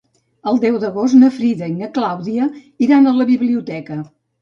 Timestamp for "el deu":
0.51-0.77